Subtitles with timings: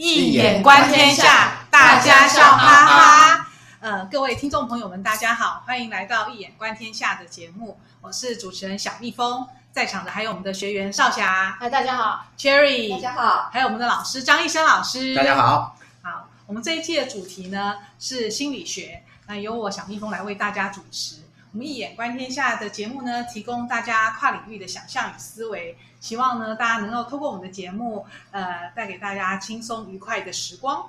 [0.00, 3.48] 易眼观天下，大家笑哈哈。
[3.80, 7.80] 呃，各位听众朋友们，大家好，欢迎来到一眼观天下的节目。
[8.00, 15.76] 我是主持人小蜜蜂，在场的还有我们的学员少霞，嗨，大家好；Cherry，大家好；还有我们的老师张医生老师，大家好。
[16.00, 21.16] 好，我们这一期的主题呢是心理学，那由我小蜜蜂来为大家主持。
[21.58, 30.88] 我们一眼观天下的节目呢，提供大家跨领域的想象与思维，希望呢大家能够透过我们的节目，呃，带给大家轻松愉快的时光。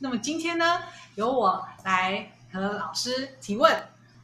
[0.00, 0.80] 那么今天呢，
[1.14, 3.80] 由我来和老师提问。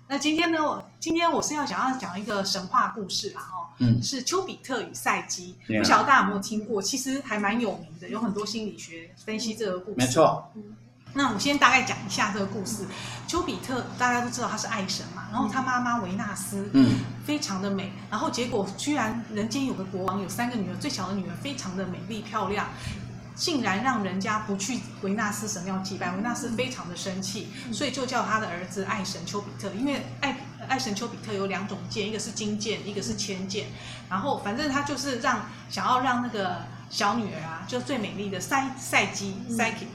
[0.09, 5.55] 那今天呢，我今天我是要想要讲一个神话故事啦，哦，嗯，是丘比特与赛姬。
[5.79, 6.83] 不晓得大家有没有听过？
[6.83, 9.97] 其实还蛮有名的，有很多心理学分析这个故事。
[9.99, 10.51] 没错。
[10.57, 10.75] 嗯
[11.15, 12.85] 那我先大概讲一下这个故事。
[13.27, 22.67] 丘比特大家都知道他是爱神嘛，然后他妈妈维纳斯，嗯，非常的美，然后结果居然人间有个国王有三个女儿，最小的女儿非常的美丽漂亮，
[23.35, 30.37] 竟然让人家不去维纳斯神庙祭拜，维纳斯非常的生气，所以就叫他的儿子爱神丘比特，因为爱
[30.69, 33.67] 爱神丘比特有两种剑，一个是金剑，一个是铅剑，
[34.11, 39.89] 然后反正他就是让想要让那个小女儿啊，就最美丽的赛赛基赛姬。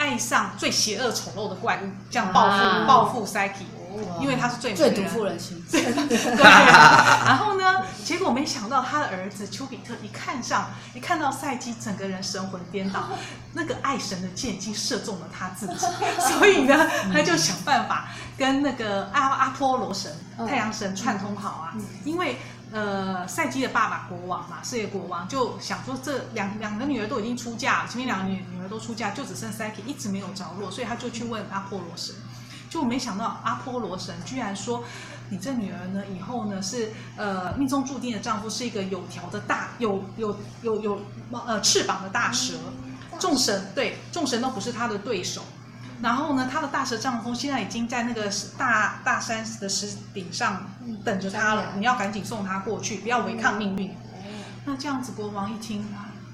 [0.00, 3.68] 爱上最邪恶丑陋的怪物，这样报复、啊、报复 Psyche，
[4.18, 5.62] 因为他是最最毒妇人心。
[5.70, 5.82] 对，
[6.42, 13.10] 然后呢，结果没想到他的儿子丘比特一看上，一看到赛基，整个人神魂颠倒，
[13.52, 15.86] 那个爱神的箭已经射中了他自己，
[16.18, 20.10] 所以呢，他就想办法跟那个阿阿波罗神、
[20.48, 21.74] 太阳神串通好啊，
[22.06, 22.38] 因为。
[22.72, 32.14] 呃，赛姬的爸爸国王嘛，事业国王就想说，这两两个女儿都已经出嫁了，前面两个女女儿都出嫁，就只剩赛姬一直没有着落，所以他就去问阿波罗神，
[32.68, 34.84] 就没想到阿波罗神居然说，
[35.30, 41.00] 你这女儿呢，以后呢是呃命中注定的丈夫是一个有条的大有有有有
[41.32, 42.54] 呃翅膀的大蛇，
[43.18, 45.42] 众神对众神都不是他的对手。
[46.02, 50.64] 然后呢，他的大蛇丈夫现在已经在那个大大山的石顶上
[51.04, 51.74] 等着他了。
[51.76, 53.94] 你要赶紧送他过去，不要违抗命运。
[54.64, 55.84] 那这样子，国王一听，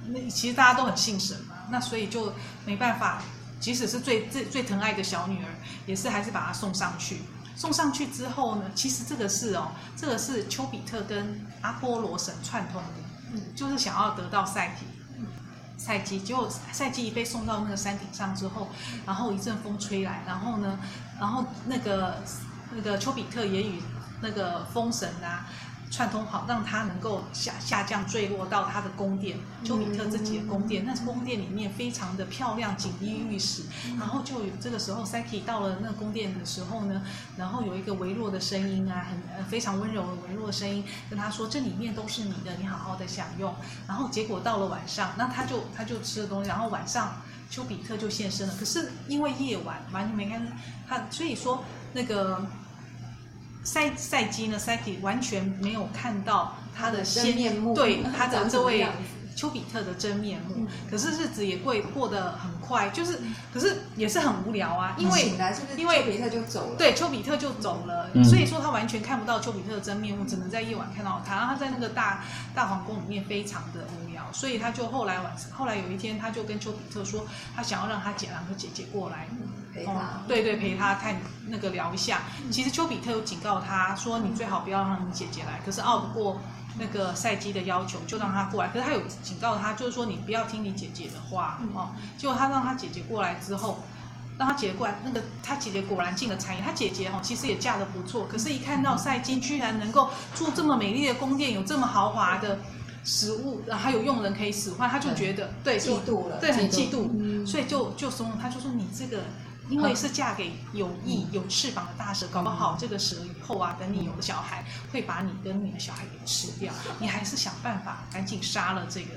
[0.09, 2.32] 那其实大家都很信神嘛，那所以就
[2.65, 3.21] 没办法，
[3.59, 5.49] 即使是最最最疼爱的小女儿，
[5.87, 7.22] 也是还是把她送上去。
[7.56, 12.88] 送上去之后呢，其实这个是哦，这个是丘比特跟阿波罗神串通的，
[13.32, 14.87] 嗯就是想要得到赛姬。
[15.76, 18.69] 赛季，结果赛季一被送到那个山顶上之后，
[19.06, 20.78] 然后一阵风吹来，然后呢，
[21.19, 22.22] 然后那个
[22.72, 23.82] 那个丘比特也与
[24.20, 25.47] 那个风神啊。
[25.96, 30.84] 串通好，让他能够下下降坠落到他的宫殿，丘比特自己的宫殿。
[30.84, 33.62] 那宫殿里面非常的漂亮，锦衣玉食。
[33.98, 37.00] 然后就有这个时候，Psyche 到了那个宫殿的时候呢，
[37.38, 39.06] 然后有一个微弱的声音啊，
[39.38, 43.54] 很非常温柔的微弱的声音跟他说：“这里面都是你的，你好好的享用。”
[43.88, 48.54] 然后结果到了晚上，那他就他就吃了东西，然后晚上丘比特就现身了。
[48.58, 50.46] 可是因为夜晚完全没看
[50.86, 51.64] 他，所以说
[51.94, 52.44] 那个。
[53.66, 54.56] 赛赛季呢？
[54.59, 58.87] 赛姬完全没有看到他的先面目，对他的这位
[59.34, 60.54] 丘比特的真面目。
[60.56, 63.19] 嗯、可是日子也会过得很快，就是，
[63.53, 64.94] 可是也是很无聊啊。
[64.97, 65.32] 因为？
[65.76, 66.76] 因为丘比特就走了。
[66.78, 68.09] 对，丘比特就走了。
[68.15, 71.34] 嗯、所以说他完全看不到丘比特的真面目，只能在夜晚看到他。
[71.34, 72.25] 然后他在那个大
[72.55, 79.26] 大皇宫里面非常的无聊，所以他就后来晚上，后来有一天，他就跟丘比特说，他想要让他姐两个姐姐过来。
[79.76, 81.16] 陪他、哦，对对，陪他看
[81.48, 82.22] 那个聊一下。
[82.50, 86.41] 其实丘比特有警告他说：“你最好不要让你姐姐来。”可是拗不过
[86.78, 88.70] 那个赛姬的要求，就让他过来。
[88.70, 91.91] 可是他有警告他，就是说你不要听你姐姐的话哦。
[92.16, 93.82] 结果他让他姐姐过来之后，
[94.38, 96.62] 让他姐姐过来，那个他姐姐果然进了产业。
[96.62, 102.58] 他姐姐哈其实也嫁得不错，可是一看到赛姬居然能够住这么美丽的宫殿，有这么豪华的
[103.04, 109.22] 食物，然后还有佣人可以使唤，他就觉得对嫉妒了，对很嫉妒，所以就就怂恿他，就说你这个。
[109.69, 116.72] 因为是嫁给有翼有翅膀的大蛇，搞不好这个蛇以后啊，等你有了小孩，会把你跟你的小孩给吃掉。
[117.00, 119.16] 你还是想办法赶紧杀了这个，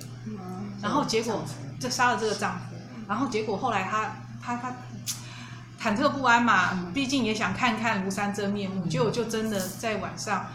[0.82, 1.44] 然后结果
[1.80, 2.76] 这杀了这个丈夫，
[3.08, 4.76] 然后结果后来他他他
[5.80, 10.48] 忐忑不安嘛，毕竟也想看看庐山真面目，结果就真的在晚上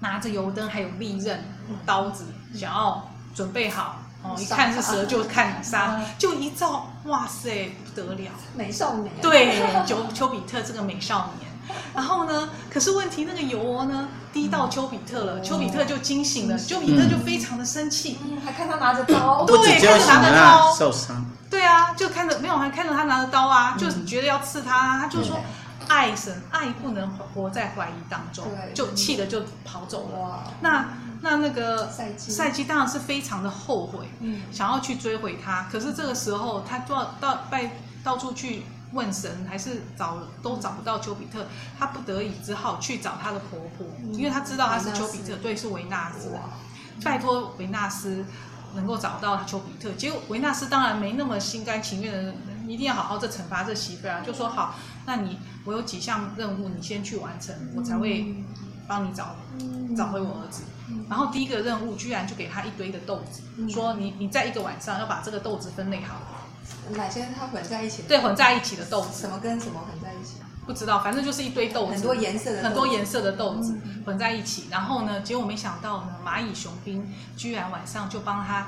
[0.00, 1.44] 拿着油灯还有利刃
[1.84, 4.02] 刀子，想要准备好。
[4.28, 9.12] 哦，一看是蛇就看杀，就一照，哇塞，不得了，美少年。
[9.22, 11.50] 对， 丘丘比特这个美少年。
[11.94, 21.24] 然后呢，可是问题那个油呢滴到丘比特了，丘比特就惊醒了，丘比特就非常的生气，还看他拿着刀，对，看着拿着刀受伤。
[21.50, 25.40] 对啊，就看着没有，还看着他拿着刀啊，就觉得要刺他，他就说。
[25.88, 30.18] 爱神爱不能活在怀疑当中，就气的就跑走了。
[30.18, 30.88] 哇，那
[31.20, 35.68] 那那个赛季赛姬当然是非常的后悔，嗯，想要去追回他。
[35.70, 37.70] 可是这个时候他到到拜
[38.04, 38.62] 到处去
[38.92, 41.46] 问神，还是找都找不到丘比特，
[41.78, 46.40] 他不得已只好去找他的婆婆，嗯因为他知道他是丘比特，对，是维纳斯哇，
[47.04, 48.24] 拜托维纳斯
[48.74, 49.92] 能够找到丘比特。
[49.92, 52.34] 结果维纳斯当然没那么心甘情愿的，
[52.68, 54.74] 一定要好好的惩罚这媳妇儿啊，就说好，
[55.06, 58.34] 那你我有几项任务，你先去完成，我才会
[58.86, 59.36] 帮你找
[59.96, 60.64] 找回我儿子。
[61.08, 66.20] 然后第一个任务居然就给他一堆的豆子，说你你在一个晚上要把这个豆子分类好，
[66.94, 68.08] 哪些它混在一起的？
[68.08, 70.34] 对，混在一起的豆子，什么跟什么混在一起？
[70.66, 74.66] 不知道，反正就是一堆豆子，很多颜色的，很多颜色的豆子混在一起。
[74.68, 78.66] 然后呢，结果没想到呢，蚂蚁雄兵居然晚上就帮他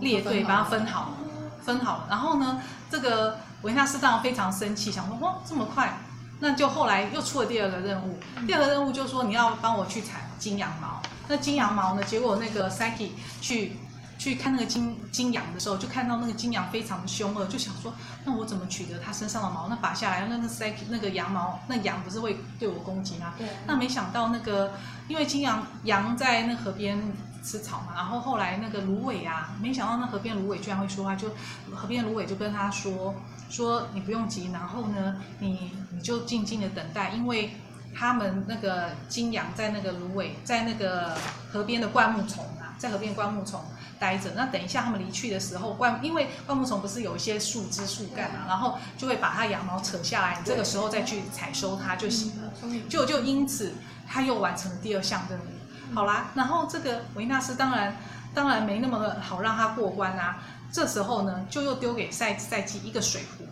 [0.00, 1.14] 列队，把他分好，
[1.60, 2.06] 分好了。
[2.08, 5.98] 然后呢，这个维纳斯当然非常生气，想说哇这么快，
[6.40, 8.18] 那就后来又出了第二个任务。
[8.46, 11.00] 第二个任务就是说你要帮我去采金羊毛。
[11.26, 12.02] 那金羊毛呢？
[12.04, 13.10] 结果那个 Psyche
[13.40, 13.76] 去
[14.16, 17.92] 去看那个金金羊的时候，就看到那个金羊非常的凶恶，就想说，
[18.24, 19.68] 那我怎么取得它身上的毛？
[19.68, 23.34] 那拔下来，那个 Psyche 那个羊毛，那羊不是会对我攻击吗？
[23.36, 23.46] 对。
[23.66, 24.72] 那没想到那个，
[25.06, 26.98] 因为金羊羊在那河边
[27.44, 31.28] 吃草嘛，然后后来那个芦苇啊，没想到那河边芦苇居然会说话，就
[31.74, 33.14] 河边芦苇就跟他说
[33.48, 37.50] 说你不用急，然后呢，你你就静静的等待，因为。
[37.94, 41.16] 他们那个金羊在那个芦苇，在那个
[41.50, 43.64] 河边的灌木丛啊，在河边灌木丛
[43.98, 44.32] 待着。
[44.36, 52.52] 那等一下他们离去的时候，灌因为灌木丛不是有一些树枝树干啊，然后就会把它羊毛扯下来，你这个时候再去采收它就行了。
[52.90, 53.72] 就就因此
[54.06, 55.94] 他又完成了第二项任务。
[55.94, 57.96] 好啦，然后这个维纳斯当然
[58.34, 60.38] 当然没那么好让他过关啊。
[60.70, 63.44] 这时候呢，就又丢给赛赛姬一个水壶，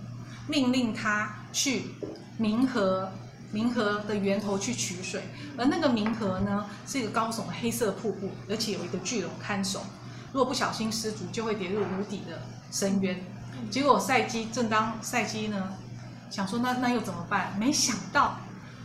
[0.47, 1.95] 命令他去
[2.41, 3.11] 冥河。
[3.55, 5.23] 冥河的源头去取水，
[5.57, 9.85] 而那个冥河呢，是一个高耸的黑色瀑布，而且有一个巨龙看守。
[10.33, 13.25] 如果不小心失足，就会跌入无底的深渊。
[13.71, 15.73] 结果赛姬正当赛姬呢
[16.29, 17.57] 想说那那又怎么办？
[17.57, 18.37] 没想到，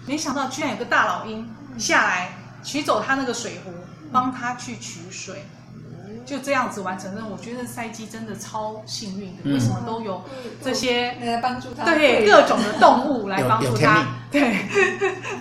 [0.06, 2.30] 没想到居然有个大老鹰下来
[2.64, 3.74] 取走他那个水壶，
[4.12, 5.44] 帮他去取水。
[6.26, 9.52] 就这样子完成任务，我觉得赛姬真的超幸运的。
[9.52, 10.24] 为什么都有
[10.64, 11.84] 这些来帮助他？
[11.86, 14.08] 对，各种的动物来帮助他。
[14.32, 14.66] 对，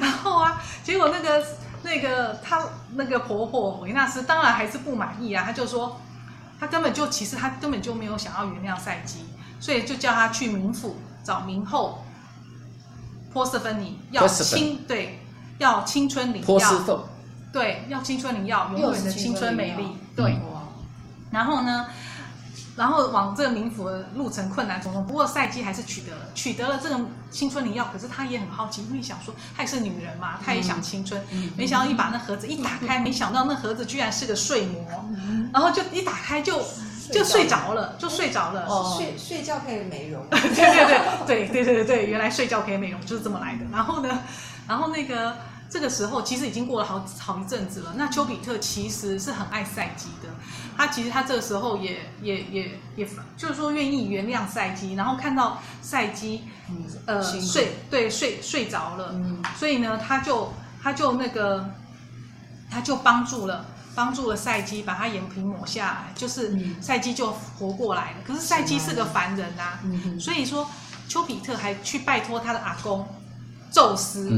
[0.01, 1.45] 然后啊，结果那个
[1.83, 2.63] 那个他
[2.95, 6.01] 那个婆婆维纳斯当然还是不满意啊，她就说
[6.59, 9.25] 她根本就其实她根本就没有想要原谅赛姬，
[9.61, 12.05] 所以就叫他去冥府找冥后
[13.33, 15.21] 波瑟芬妮要青对
[15.59, 17.05] 要青春灵药，
[17.53, 19.85] 对要青春灵药，永远的青春美丽，
[20.17, 20.37] 对。
[21.31, 21.87] 然后呢，
[22.77, 26.99] 然后往这个冥府的路程困难重重，不过赛姬还是取得了，取得了这个
[27.31, 27.89] 青春灵药。
[27.93, 31.23] 可是她也很好奇，因为想说她也是女人嘛，她也想青春。
[31.31, 36.61] 嗯、没想到一把那盒子一打开，嗯、没想到那盒子居然是个睡魔，嗯、然后就一打开就
[37.13, 38.67] 就睡着了，就睡着了。
[38.67, 40.25] 哦、睡睡觉可以美容。
[40.31, 43.65] 对对对对对对对对，原来睡觉可以美容就是这么来的。
[43.71, 44.23] 然后呢，
[44.67, 45.37] 然后那个。
[45.71, 47.95] 这个时候其实已经过了好好一阵子了。
[47.97, 50.29] 那丘比特其实是很爱赛姬的，
[50.77, 56.43] 他其实他这个时候也也也也，就是说愿意原谅赛姬，然后看到赛姬
[57.07, 60.53] 呃睡对睡睡着了，嗯、所以呢他就
[60.83, 61.73] 他就那个
[62.69, 63.65] 他就帮助了
[63.95, 68.17] 帮助了赛姬把他眼皮抹下来，就是赛姬就活过来了。
[68.27, 70.69] 可是赛姬是个凡人啊，嗯、所以说
[71.09, 73.07] 丘比特还去拜托他的阿公。
[73.71, 74.29] 宙斯，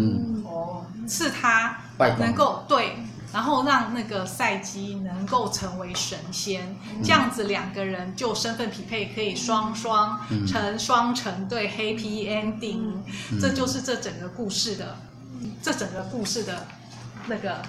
[0.45, 1.79] 哦、嗯，赐他
[2.19, 2.97] 能够对，
[3.33, 14.97] 然后让那个赛基能够成为神仙，嗯、这样子两个人就身份匹配，可以双双成双成对，Happy Ending，嗯、这就是这整个故事的，
[15.41, 16.67] 嗯、这整个故事的
[17.27, 17.63] 那个。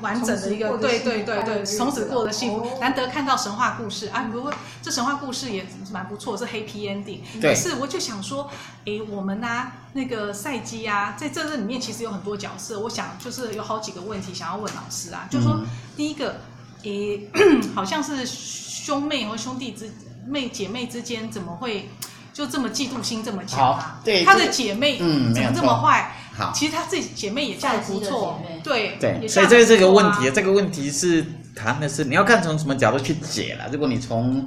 [0.00, 2.78] 完整的一个，对对对对，从此过得幸福。
[2.80, 4.28] 难得看到神话故事啊！
[4.30, 7.20] 不过这神话故事也蛮不错，是 Happy Ending。
[7.40, 8.50] 可是我就想说，
[8.84, 12.80] 诶，我们呢，那个赛姬啊，在这里面其实有很多角色。
[12.80, 15.60] 我想就是有好几个问题想要问老师啊，就是说
[15.96, 16.40] 第一个，
[16.82, 17.28] 诶，
[17.74, 19.90] 好像是兄妹和兄弟之
[20.26, 21.88] 妹姐妹之间怎么会
[22.32, 24.00] 就这么嫉妒心这么强啊？
[24.04, 26.12] 对，他的姐妹嗯怎么这么坏？
[26.36, 31.24] 好，其实她自己姐妹也嫁的不错，对对，所以这这个问题，这个问题是
[31.54, 33.68] 谈的是你要看从什么角度去解了。
[33.72, 34.46] 如果你从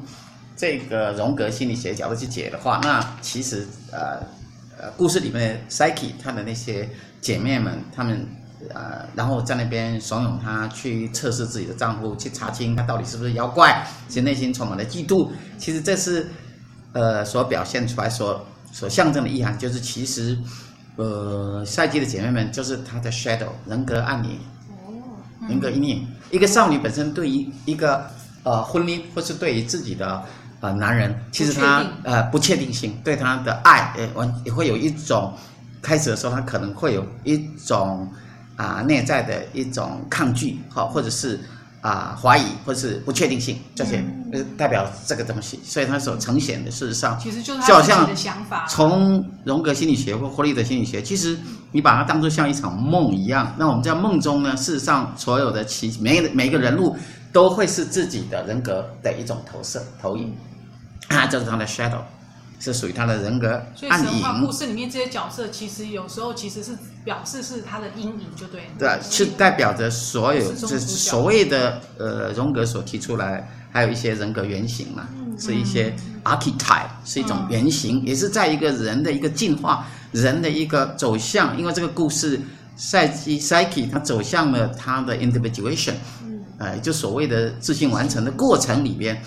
[0.55, 4.19] 这个荣格心理学角度去解的话，那其实呃
[4.77, 6.88] 呃，故事里面的 Psyche 她的那些
[7.19, 8.27] 姐妹们，她们
[8.74, 15.29] 呃，然后在那边怂恿她去测试自己的丈夫，去查清他到底是不是妖怪，其实内心充满了嫉妒。
[15.58, 16.29] 其实这是
[16.93, 18.46] 呃所表现出来说。
[18.72, 20.38] 所象征的意涵，就是其实，
[21.00, 24.38] 呃，赛季的姐妹们就是她的 shadow 人格暗影，
[24.86, 24.91] 哦，
[25.48, 26.06] 人格阴影。
[26.29, 28.06] 一个少女本身对于一个
[28.44, 30.22] 呃婚姻，或是对于自己的
[30.60, 35.34] 呃男人，其实她呃不确定性，对她的爱，呃，完也会有一种
[35.82, 38.06] 开始的时候，她可能会有一种
[38.58, 41.39] 啊、呃、内在的一种抗拒，哈，或者是。
[41.81, 48.65] 啊，怀疑或是不确定性，这些呃代表这个东西，所以它所呈现的事实上，其实就是他自己的想法。
[48.67, 51.38] 从荣格心理学或弗洛伊德心理学，其实
[51.71, 53.55] 你把它当作像一场梦一样。
[53.57, 56.98] 那我们在梦中呢，事实上所有的其每每一个人物
[57.31, 60.36] 都会是自己的人格的一种投射投影，
[61.07, 62.01] 啊，这、就是他的 shadow。
[62.59, 64.05] 是属于他的人格暗影。
[64.05, 68.69] 所以神话故事里面这些角色，其实有时候其实是表示是他的阴影，就对。
[68.77, 81.57] 对，是代表着所有，就是所谓的呃荣格所提出来，还有一些人格原型嘛，嗯、是一些 archetype，是一种原型，嗯、也是在一个人的一个进化，人的一个走向。
[81.57, 82.39] 因为这个故事
[82.75, 85.93] 赛姬 psyche，它走向了他的 individuation，
[86.25, 89.21] 嗯，呃，就所谓的自信完成的过程里边，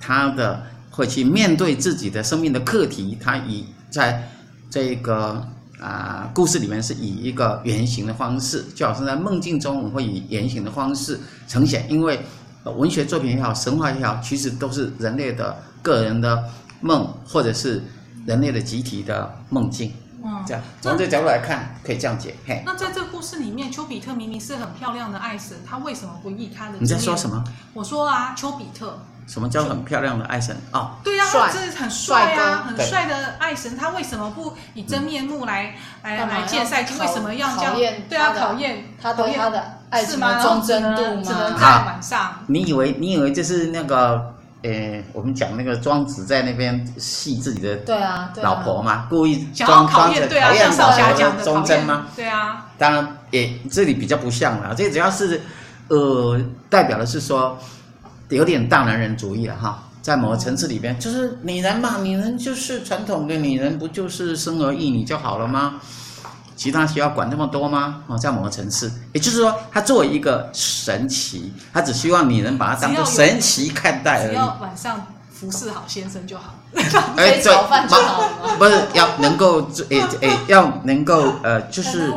[0.00, 0.62] 他的。
[0.98, 4.28] 会去面对自己的生命的课题，他以在
[4.68, 5.34] 这个
[5.80, 11.88] 啊、呃、故事里面是以一个原型的方式，就好像在梦境中，我们会以原型的方式呈现。
[11.88, 12.18] 因为
[12.76, 16.42] 文学作品也好，神话也好，其实都是人类的个人的
[16.80, 17.80] 梦，或者是
[18.26, 19.92] 人类的集体的梦境。
[20.24, 22.34] 嗯，这样从这个角度来看，可以这样解。
[22.44, 26.78] 嘿，那在这个故事里面，丘比特明明是很漂亮的爱神，他为什么不以他的？
[26.80, 27.44] 你在说什么？
[27.72, 28.98] 我说啊，丘比特。
[29.28, 30.96] 什么叫很漂亮的爱神啊？
[31.04, 36.98] 对呀，他这是很帅啊，很帅的爱神，他为什么不以真面目来来来见赛金？
[36.98, 37.94] 为什么要这样？
[38.08, 42.38] 对啊，考验他对他的爱情的忠贞度只能在晚上。
[42.46, 49.06] 你以为你以为这是那个呃，我们讲那个庄子在那边戏自己的对啊老婆吗？
[49.10, 52.06] 故意装装着考验少侠讲的忠贞吗？
[52.16, 55.42] 对啊，当然也这里比较不像了，这只要是
[55.88, 57.58] 呃代表的是说。
[58.36, 65.74] 有点大男人主义了哈，在某个层次里边，就是女人嘛，女人就是传统的女人，不就是生儿育女就好了吗？
[66.56, 68.02] 其他需要管那么多吗？
[68.08, 74.28] 哦，在某个层次，也就是说，他作为一个神奇，他只希望女人把他当做神奇看待而已。
[74.30, 76.54] 只要晚上服侍好先生就好，
[77.16, 82.12] 哎， 做饭就好了，不是要能够，哎哎，要能够呃，就是。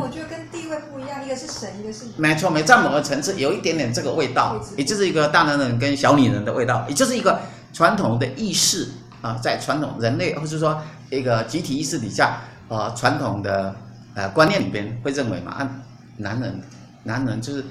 [1.34, 7.40] 是神，一个是没错，没在某个层次有一点点这个味道，也就是一个大男人跟小女人的味道，也就是一个
[7.72, 8.88] 传统的意识
[9.20, 13.74] 啊，在传统人类或者说一个集体意识底下，呃，传统的
[14.14, 15.68] 呃观念里边会认为嘛，
[16.16, 16.60] 男人，
[17.04, 17.64] 男人就是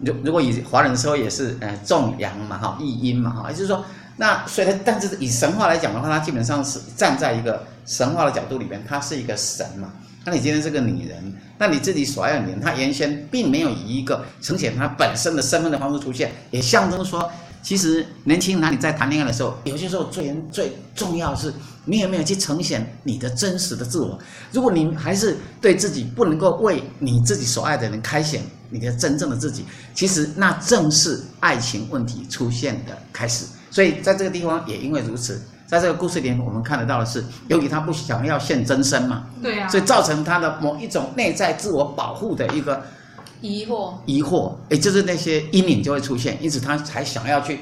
[0.00, 3.84] 如如果以华人说也是呃重阳嘛哈，抑阴嘛哈，也就是说，
[4.16, 9.92] 那所以他但是以神话来讲的话，他基本上是站在一个神话的角度里边，他是一个神嘛。
[10.24, 17.30] 那你今天是个女人，那你自己所爱的女人，她原先并没有以一个呈现她本身的身份的方式出现，也象征说，
[17.62, 21.52] 其实年轻男女在谈恋爱的时候，有些时候最最重要的是，
[21.84, 24.18] 你有没有去呈现你的真实的自我？
[24.50, 33.44] 如果你还是对自己不能够为你自己所爱的人开显你的真正的自己，其实那正是爱情问题出现的开始。
[33.70, 35.40] 所以在这个地方也因为如此。
[35.74, 42.80] 在这个故事里，我们看得到的是，由于他不想要现真身嘛，对呀、啊，所以造成他的某一种内在自我保护的一个
[43.40, 47.58] 疑惑，疑惑，也就是那些阴影就会出现，因此他才想要去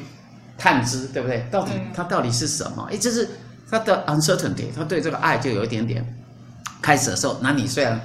[0.59, 1.47] 探知，对不对？
[1.51, 2.87] 到底他到底是什么？
[2.93, 3.29] 也就是
[3.71, 6.05] 他的 uncertainty，他对这个爱就有一点点。
[6.83, 8.01] 开始的时候，那你虽然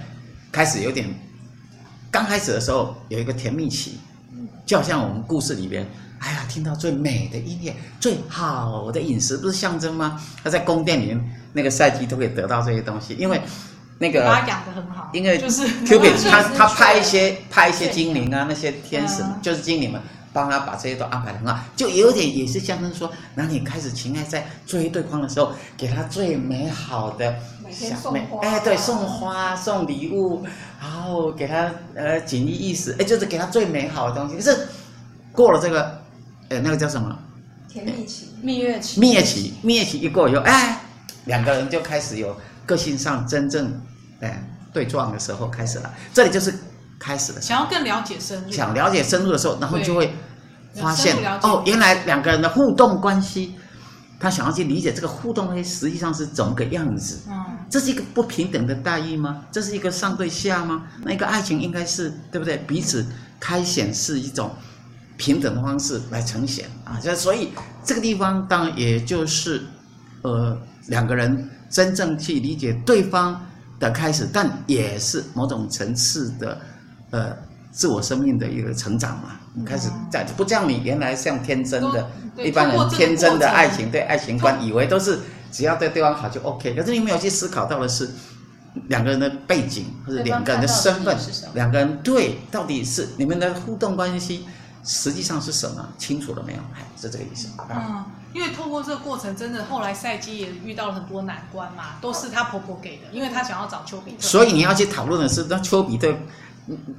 [0.51, 1.07] 开始有点，
[2.09, 3.99] 刚开始的时候有一个甜蜜期，
[4.65, 5.85] 就好像我们故事里边。
[6.19, 10.21] 哎呀，听到最美的音乐，最好的饮食，不是象征吗？
[10.43, 13.39] 他在宫殿里面，那个赛季都可以得到这些东西，因为
[13.99, 20.01] 那个他养得很好，因为就是 Cupid 他他拍一些拍一些精灵啊，那些天使就是精灵们
[20.33, 27.35] 帮他把这些都安排得很好，就有点也是象征说，那你开始情爱在追对方的时候，给他最美好的
[27.71, 30.43] 小妹，哎，对，送花送礼物，
[30.81, 34.67] 然后给他呃锦衣玉食，哎，就是给他最美好的东西，可是
[35.31, 35.96] 过了这个。
[36.49, 37.17] 哎，那个叫什么？
[37.67, 40.81] 甜蜜期、蜜月期、蜜月期、蜜月期一过以后，哎，
[41.25, 42.35] 两个人就开始有
[42.65, 43.79] 个性上真正
[44.21, 45.93] 哎对撞的时候开始了。
[46.13, 46.53] 这里就是
[46.97, 47.41] 开始了。
[47.41, 50.13] 想要更了解深入，想了解深入的时候，然后就会
[50.73, 53.55] 发现哦，原来两个人的互动关系，
[54.17, 57.19] 他想要去理解这个互动关系实际上是怎么个样子。
[57.29, 59.43] 嗯，这是一个不平等的待遇吗？
[59.51, 60.87] 这是一个上对下吗？
[61.03, 62.57] 那一个爱情应该是对不对？
[62.65, 63.05] 彼此
[63.41, 64.49] 开显是一种。
[65.17, 67.49] 平等的方式来呈现啊，这所以
[67.83, 69.63] 这个地方当然也就是，
[70.21, 70.57] 呃，
[70.87, 73.45] 两个人真正去理解对方
[73.79, 76.61] 的开始，但也是某种层次的
[77.09, 77.35] 呃
[77.71, 79.31] 自我生命的一个成长嘛。
[79.65, 82.07] 开始在不像你原来像天真的
[82.37, 85.19] 一般人天真的爱情对爱情观，以为都是
[85.51, 88.09] 只要对对方好就 OK，可是你没有去思考到的是。
[88.89, 91.17] 两个人的背景或者两个人的身份，
[91.55, 94.45] 两个人对到底是你们的互动关系，
[94.87, 95.87] 实际上是什么？
[95.97, 96.59] 清楚了没有？
[96.75, 97.49] 哎，是这个意思。
[97.69, 104.21] 嗯，因为透过这个过程，真的后来赛季也遇到了很多难关嘛，都是她婆婆给的，因为她想要找丘比特。
[104.21, 106.15] 所以你要去讨论的是，那丘比特，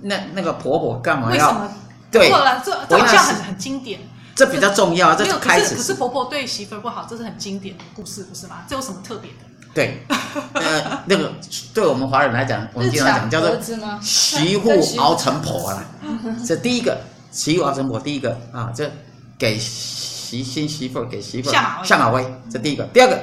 [0.02, 1.48] 那那个婆婆干嘛要？
[1.48, 1.72] 为什么？
[2.10, 2.30] 对，
[2.64, 4.00] 这这好像很很经典。
[4.34, 5.74] 这比较重要，这是开始。
[5.74, 8.58] 可是婆婆对媳妇不好，这是很经典的故事，不是吗？
[8.68, 9.38] 这有什么特别的？
[9.74, 10.04] 对，
[10.54, 11.32] 呃，那个
[11.74, 13.58] 对我们华人来讲，我们经常讲叫做
[14.00, 15.84] 媳妇熬成婆啊。
[16.46, 18.90] 这第一个媳妇熬成婆，第一个啊，这
[19.38, 22.84] 给媳新媳妇给媳妇下马威，这第一个。
[22.92, 23.18] 第二个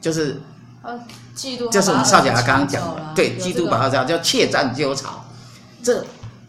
[0.00, 0.40] 就是
[1.34, 5.24] 嫉妒，就是我们少侠刚刚讲的，对，嫉妒把他这样叫怯战纠巢。
[5.82, 6.04] 这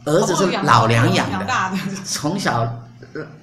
[0.06, 1.48] 儿子是老娘养的，
[2.06, 2.68] 从小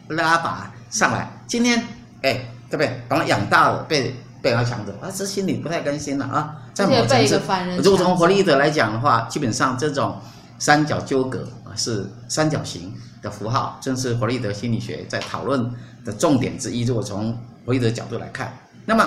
[0.09, 1.79] 拉拔上来，今天
[2.23, 3.03] 哎，对不对？
[3.09, 4.15] 把他养大了，被。
[4.45, 6.55] 被他抢走，啊，这心里不太甘心了啊！
[6.75, 7.41] 在某层次，
[7.83, 10.21] 如果从活力者来讲的话，基本上这种
[10.59, 12.93] 三角纠葛啊，是三角形
[13.25, 15.69] 的符号，正是弗洛伊德心理学在讨论
[16.05, 16.85] 的重点之一。
[16.85, 17.39] 如果从弗
[17.73, 19.05] 洛伊德角度来看，那么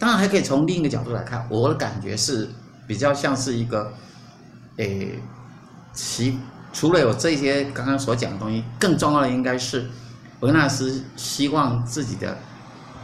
[0.00, 2.48] 当然还可以从另一个角度来看，我的感觉是
[2.86, 3.92] 比较像是一个，
[4.78, 5.16] 诶，
[5.92, 6.38] 其
[6.72, 9.88] 除了有这些刚刚所讲的东西，更重要的应该是
[10.40, 12.36] 维纳斯希望自己的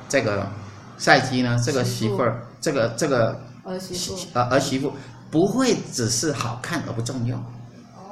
[0.08, 0.48] 这个。
[0.96, 1.60] 赛姬呢？
[1.62, 4.92] 这个媳妇儿，这个这个儿媳妇，呃儿媳妇
[5.28, 7.36] 不会只是好看而不重要。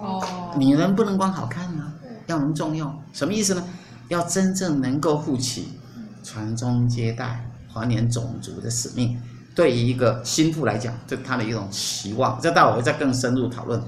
[0.01, 0.21] 哦，
[0.57, 1.93] 女人不能光好看呢，
[2.27, 3.03] 要能重用。
[3.13, 3.65] 什么意思呢？
[4.09, 5.79] 要真正能够负起
[6.23, 9.21] 传宗接代、繁衍种族的使命。
[9.55, 12.39] 对于一个心腹来讲，这他的一种期望。
[12.41, 13.83] 这待会我会再更深入讨论。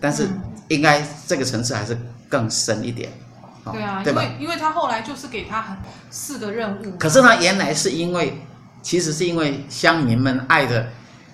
[0.00, 0.28] 但是
[0.68, 3.10] 应该这个层次还是更深一点。
[3.72, 4.12] 对啊，对？
[4.12, 5.76] 因为因为他后来就是给他很
[6.10, 6.96] 四个任务。
[6.98, 8.42] 可是他原来是因为，
[8.82, 10.88] 其实是因为乡民们爱的，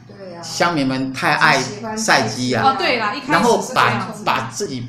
[0.08, 1.58] 对啊，乡民们太爱
[1.96, 2.64] 赛姬啊。
[2.64, 4.88] 哦，对啦，一开始然后把把自己，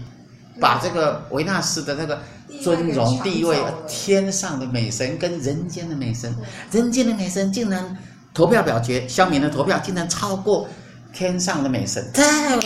[0.60, 2.22] 把这个维纳斯的那个
[2.62, 6.36] 尊荣地位，天上的美神跟人间的美神，
[6.72, 7.98] 人间的美神竟然
[8.34, 10.67] 投票表决，乡民的投票竟然超过
[11.13, 12.60] 天上的美神，太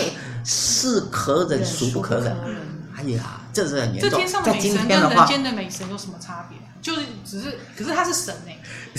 [0.44, 2.36] 是可忍孰不可忍？
[2.96, 3.42] 哎呀！
[3.54, 4.10] 这是很严重。
[4.10, 6.58] 在今天上的美神跟人间的美神有什么差别？
[6.82, 8.58] 就是只是，可是他是神哎。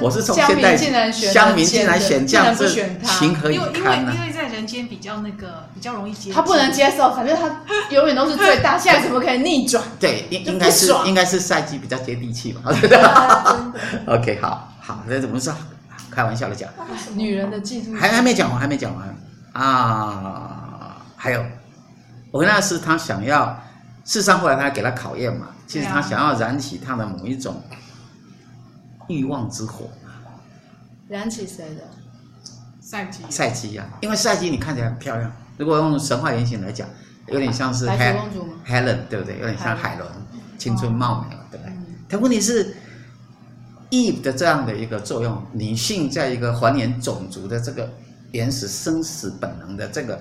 [0.00, 2.68] 我是从现在乡民竟然选这样子，
[3.04, 4.12] 情何以堪呢？
[4.12, 9.84] 因为因为因为在人间比较那个比较容易接受，他不能接受，反正他永远都是最大，现在怎么可以逆转？
[10.00, 12.62] 对，应应该是应该是赛季比较接地气吧。
[14.08, 15.54] OK，好好，那怎么说？
[16.10, 16.68] 开玩笑的讲，
[17.14, 19.16] 女人的嫉妒，还还没讲完，还没讲完
[19.52, 21.44] 啊，还有。
[22.32, 23.62] 维纳斯他想要，
[24.04, 27.62] 事实上后来他给他考验嘛，其实他想要燃起他的某一种
[29.08, 29.88] 欲望之火。
[31.08, 31.82] 燃起谁的？
[32.80, 33.22] 赛基。
[33.28, 36.88] 赛基呀，因为赛基你看起来很漂亮，如果用神话原型来讲，
[37.26, 39.38] 有点像是海公主吗？Helen 对不对？
[39.38, 40.08] 有点像海伦，
[40.56, 41.72] 青春貌美，对不对？
[42.08, 42.76] 但问题是
[43.90, 47.92] ，Eve 的这样的一个作用，女性在一个还原种族的这个
[48.30, 50.20] 原始生死本能的这个。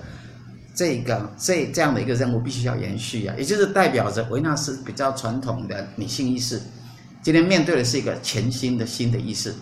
[0.75, 6.61] 这个这这样的一个任务必须要延续啊，也就是代表着维纳斯比较传统的女性意识，
[7.23, 9.55] 今天面对的是一个全新的新的意识，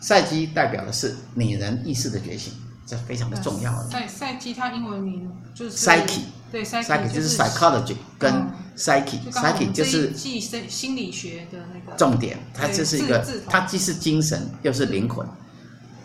[0.00, 2.54] 赛基代表的是女人意识的觉醒，
[2.86, 3.70] 这非常的重要。
[3.90, 8.32] 赛赛基它英文名就是 psyche，对 psyche 就是 psychology 跟
[8.74, 15.28] psyche，psyche 就是即心心理学的那个重点，它就是一个它既是精神又是灵魂，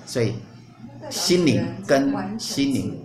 [0.06, 0.34] 所以
[1.10, 3.00] 心灵跟心灵。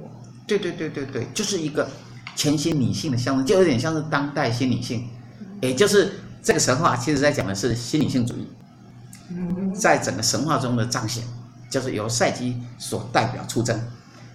[0.49, 1.87] 对对对对对，就是一个
[2.35, 5.07] 全新女性的象征，就有点像是当代新女性，
[5.61, 6.11] 也就是
[6.43, 8.49] 这个神话，其实在讲的是新女性主义，
[9.75, 11.23] 在整个神话中的彰显，
[11.69, 13.79] 就是由赛姬所代表出征。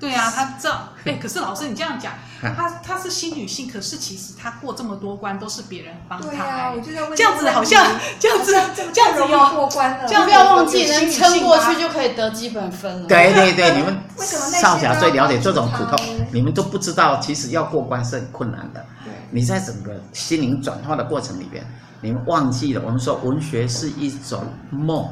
[0.03, 0.69] 对啊， 他这
[1.05, 2.11] 哎，可是老师你这样讲，
[2.41, 6.27] 他他是新女性，可是其实他过这么多关都是别人帮他。
[6.27, 7.85] 对啊，我就在问 这样子好像
[8.19, 8.53] 这样子
[8.91, 10.05] 这样子容易过关了。
[10.05, 13.07] 这样不要忘记，能撑过去就可以得基本分了。
[13.07, 18.85] 对对对，你们少侠最了解这种苦痛，你们都不知道，其实要过关是很困难的。
[19.31, 21.65] 你在整个心灵转化的过程里边，
[22.01, 25.07] 你们忘记了，我们说文学是一种梦。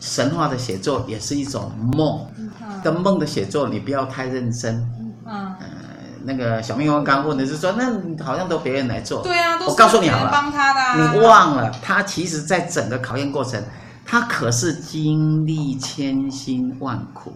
[0.00, 2.26] 神话的写作也是一种梦，
[2.82, 4.74] 跟梦的写作你不要太认真。
[5.26, 5.66] 嗯，呃、
[6.24, 9.22] 那个小蜜蜂刚问的是说，那好像都别人来做。
[9.22, 11.12] 对啊，都我告诉你好了，帮他的、啊。
[11.12, 13.62] 你忘了，他其实在整个考验过程，
[14.04, 17.32] 他他可是经历千辛万苦，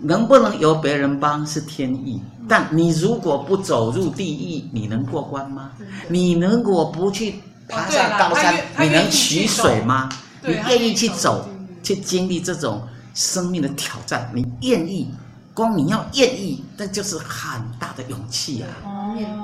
[0.00, 2.22] 能不能由别人帮是天意。
[2.48, 5.70] 但你如果不走入地狱，你能过关吗？
[6.08, 10.08] 你如果不去爬上高山，你能取水吗？
[10.42, 11.48] 你愿意去走，
[11.82, 15.12] 去经历这种生命的挑战，你愿意？
[15.52, 18.68] 光你要愿意，那就是很大的勇气啊。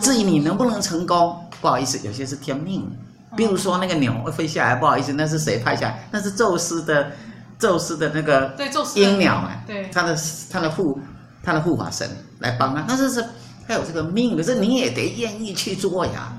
[0.00, 2.88] 至于你能不能成功，不好意思，有些是天命。
[3.37, 6.09] 比如说那个鸟会飞下来，不好意思，那是谁派下来？
[6.11, 7.11] 那是宙斯的，
[7.59, 8.54] 宙斯的那个
[8.94, 10.16] 鹰鸟啊，对，他的
[10.48, 10.98] 他的护
[11.42, 13.22] 他的护法神来帮他，那是是
[13.66, 16.32] 他有这个命，可是你也得愿意去做呀。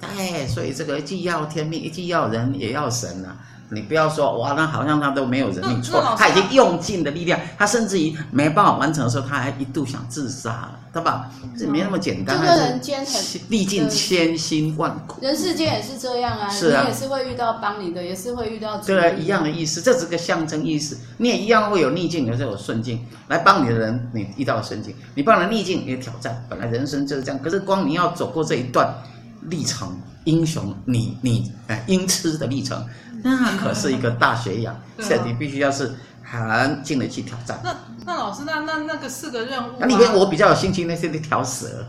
[0.00, 3.36] 哎，所以这个既要天命，既要人，也要神啊。
[3.72, 11.30] 你不要说哇，那好像他都没有人命错，他已经用尽的力量，他甚至于没办法完成的时候，他还一度想自杀了，对吧？
[11.58, 13.14] 这没那么简单，这个人间很
[13.48, 20.98] 历尽千辛万苦，人世间也是这样啊，是啊，你也是会遇到帮你的，也是会遇到对啊，一样的意思，这是个象征意思。
[21.18, 26.44] 你也一样会有逆境，有时候有顺境，来帮你的人，你遇到了顺境，你帮了逆境，也挑战。
[26.48, 28.92] 本来人生就是这样，可是光你要走过这一段
[29.42, 32.84] 历程，英雄，你你哎，英痴的历程。
[33.22, 37.60] 那可是一个大学养，所以你必须要是很经得去挑战。
[37.62, 37.76] 那
[38.06, 41.84] 那老师，那那那个四个任务，那里面我比较有兴趣那些那条蛇。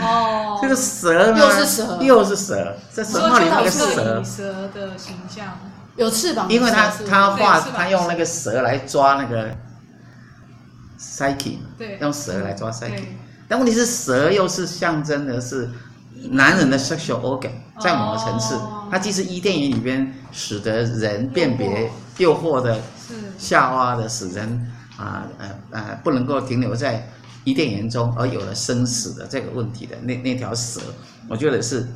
[0.00, 1.38] 哦，这 个蛇呢？
[1.38, 4.24] 又是蛇，又是蛇，在神话里那个蛇。
[4.24, 5.58] 蛇的形象
[5.96, 9.54] 有翅膀，因为他他画他用那个蛇来抓那个
[10.98, 13.04] Psyche，对，用蛇来抓 Psyche。
[13.48, 15.68] 但问题是蛇又是象征的是
[16.30, 18.58] 男人的 sexual organ，在某个层次。
[18.90, 22.78] 它既是伊甸园里边使得人辨别诱惑的
[23.38, 27.08] 夏娃的使人啊呃呃不能够停留在
[27.44, 30.80] 伊甸园中而有了生死的这个问题的那那条蛇，
[31.26, 31.88] 我觉得是，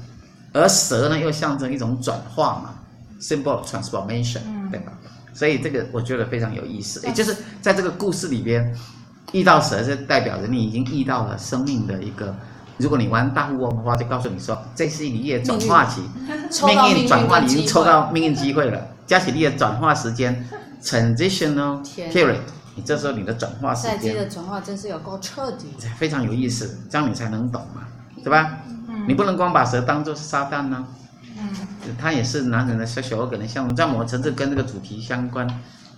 [0.52, 2.74] 而蛇呢又象征一种转化嘛
[3.20, 4.92] ，symbol transformation，对吧？
[5.34, 8.74] 所以这个我觉得非常有意思，也就是在这个故事里边
[9.32, 12.34] 遇到蛇，是代表着你已经遇到了生命的一个。
[12.78, 16.02] 如果你玩大富翁的话，就告诉你说，这是你的转化期，
[16.66, 18.88] 命运转化，你已经抽到命运机会了。
[19.06, 20.46] 加起你的转化时间，
[20.82, 22.40] transitional period，
[22.74, 27.82] 你这时候你的转化时间，赛季的转化真是有够彻底，非常有意思，这样你才能懂嘛，
[28.22, 28.58] 对吧？
[29.06, 30.84] 你不能光把蛇当做是撒旦呢，
[31.38, 31.48] 嗯，
[31.98, 35.48] 它也是男人的小小可能象征，在某个层次跟这个主题相关，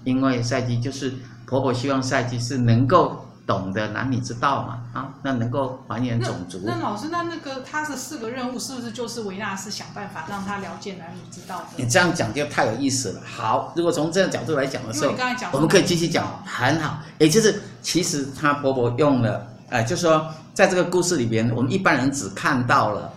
[0.05, 1.15] 因为赛季就是
[1.47, 3.25] 婆婆希望赛季是能够。
[3.49, 6.61] 懂得男女之道嘛，啊，那能够还原种族。
[6.63, 11.65] 那，那老师，那那个他的四个任务是不是就是维纳斯想办法让他了解男女之道的？
[11.77, 13.23] 你这样讲就太有意思了。
[13.25, 15.15] 好，如果从这个角度来讲的时候，
[15.53, 16.99] 我们可以继续讲，很好。
[17.17, 23.11] 也就是其实他婆婆用了，呃，就是说在这个故事里边，我们一般人只看到了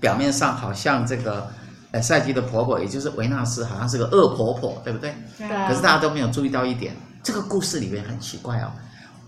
[0.00, 1.46] 表面上好像这个
[1.90, 5.14] 呃赛姬的婆婆，也就是维纳斯，好像是个恶婆婆，对不对？
[5.36, 5.46] 对。
[5.68, 8.72] 可是大家都没有注意到一点，这个故事里面很奇怪哦。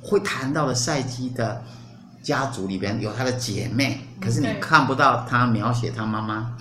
[0.07, 1.61] 会谈到了赛基的
[2.23, 6.57] 家族里边有他的姐妹，可是你看不到他描写他妈妈，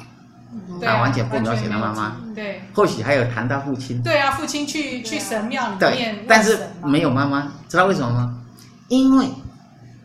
[0.81, 2.17] 他完全不描写他妈妈。
[2.34, 4.01] 对，或许还有谈到父亲。
[4.01, 8.43] 对啊，父亲去去神庙里面，对，但是没有妈妈，知道为什么吗？
[8.88, 9.27] 因为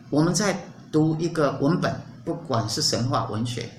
[0.09, 0.55] 我们在
[0.91, 3.69] 读一个文本，不管是神话文学，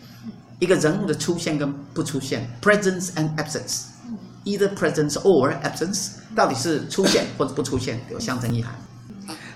[0.58, 8.74] 一个人物的出现跟不出现，presence and absence，either presence or absence，到底是出现或者不出现，有象征意涵。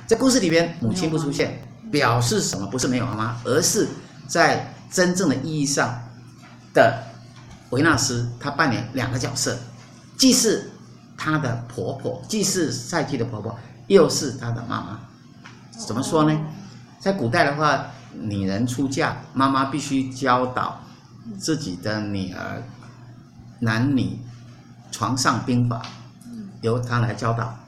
[0.07, 2.65] 在故事里边，母亲不出现，表示什么？
[2.69, 3.89] 不是没有妈妈，而是
[4.29, 6.01] 在真正的意义上
[6.73, 7.03] 的
[7.71, 9.59] 维纳斯，她扮演两个角色，
[10.17, 10.71] 既是
[11.17, 15.01] 她的婆婆，既是赛季的婆婆，又是她的妈妈。
[15.73, 16.41] 怎么说呢？
[17.01, 20.81] 在古代的话，女人出嫁，妈妈必须教导
[21.37, 22.63] 自己的女儿
[23.59, 24.21] 男女
[24.93, 25.83] 床上兵法，
[26.61, 27.59] 由她来教导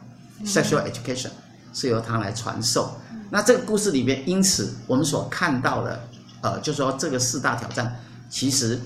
[0.45, 1.31] sexual education。
[1.79, 3.01] 是由他来传授。
[3.31, 6.01] 那这个故事里边，因此我们所看到的，
[6.41, 8.81] 呃，就是说这个四大挑战，其实，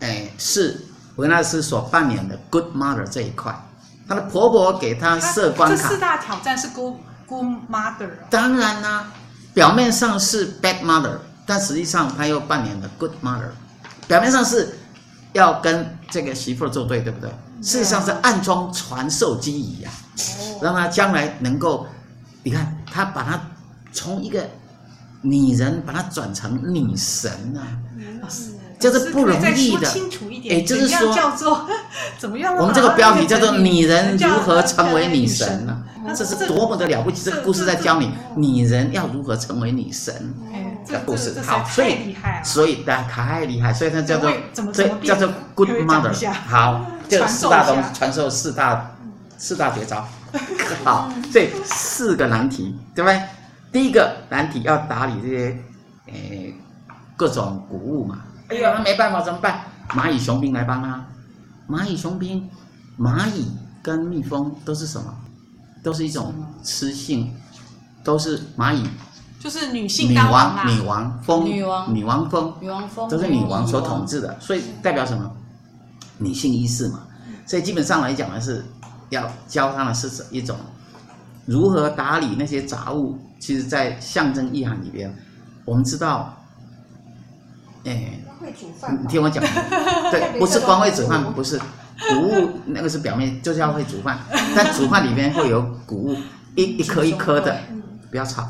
[0.00, 3.58] 哎，是维纳斯所扮演的 good mother 这一块。
[4.06, 5.76] 她的婆婆给她设关卡。
[5.76, 8.10] 这四大挑战是 good good mother。
[8.28, 9.12] 当然啦、啊，
[9.54, 13.48] 表面上是 bad mother，但实际上她又扮演了 good mother。
[14.06, 14.78] 表面上是
[15.32, 17.30] 要跟这个媳妇做对，对不对？
[17.62, 21.86] 事实上是暗中传授机宜呀、啊，让他将来能够，
[22.42, 23.40] 你看他把他
[23.92, 24.46] 从一个
[25.22, 27.66] 女人把他转成女神啊，
[28.78, 29.88] 这是不容易的。
[30.50, 31.66] 哎，就是说叫做
[32.18, 32.54] 怎么样？
[32.60, 35.82] 我们这个标题叫做“女人如何成为女神”呢？
[36.14, 37.24] 这是多么的了不起！
[37.24, 40.14] 这个故事在教你女人要如何成为女神。
[40.86, 44.32] 的故事好，所以所以大家太厉害，所以它叫做
[44.72, 46.32] 这叫做 good mother。
[46.46, 48.94] 好， 这四大东一下传授四大
[49.36, 50.06] 四大绝招。
[50.84, 53.20] 好，这四个难题，对不对？
[53.72, 55.58] 第一个难题要打理这些
[56.06, 56.54] 诶
[57.16, 58.20] 各种谷物嘛。
[58.48, 59.60] 哎呀，那没办法怎么办？
[59.90, 61.04] 蚂蚁雄兵来帮他。
[61.68, 62.48] 蚂蚁雄兵，
[62.98, 63.50] 蚂蚁
[63.82, 65.14] 跟蜜蜂都是什么？
[65.82, 67.34] 都是一种雌性，
[68.04, 68.84] 都是蚂蚁。
[69.38, 75.30] 就是女性女王王、女王风、女王女王风，女王蜂都是女王所统治的，所以代表什么？
[76.18, 77.00] 女性意识嘛。
[77.46, 78.64] 所以基本上来讲呢，是
[79.10, 80.56] 要教他们是一种
[81.44, 83.18] 如何打理那些杂物。
[83.38, 85.14] 其实，在象征意涵里边，
[85.66, 86.34] 我们知道，
[87.84, 89.44] 哎，会煮饭你听我讲，
[90.10, 94.18] 对， 不是光会煮饭，不是谷物那个是表面，就是要会煮饭。
[94.56, 96.16] 但煮饭里面会有谷物，
[96.54, 97.56] 一一颗一颗的，
[98.10, 98.42] 不要吵。